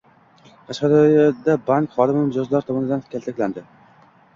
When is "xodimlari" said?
2.01-2.27